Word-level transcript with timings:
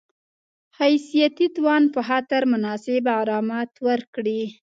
حیثیتي 0.79 1.47
تاوان 1.55 1.83
په 1.93 1.99
خاطر 2.07 2.41
مناسب 2.51 3.03
غرامت 3.17 3.71
ورکړي 3.87 4.41